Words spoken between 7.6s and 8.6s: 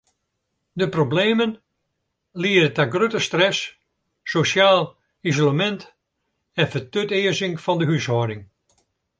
fan de húshâlding.